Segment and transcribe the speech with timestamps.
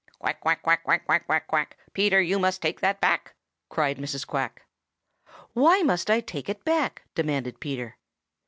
[0.17, 3.35] "Quack, quack, quack, quack, quack, quack, quack, Peter, you must take that back!"
[3.69, 4.25] cried Mrs.
[4.25, 4.63] Quack.
[5.53, 7.97] "Why must I take it back?" demanded Peter.